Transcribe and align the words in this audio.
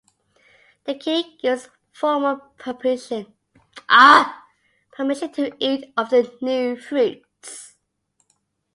The 0.85 0.95
king 0.95 1.37
gives 1.39 1.69
formal 1.91 2.37
permission 2.57 3.31
to 3.87 5.55
eat 5.59 5.93
of 5.95 6.09
the 6.09 6.35
new 6.41 6.75
fruits. 6.75 7.75